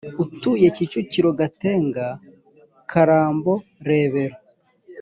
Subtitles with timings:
[0.23, 2.05] utuye kicukiro gatenga
[2.91, 3.53] karambo
[3.87, 4.37] rebero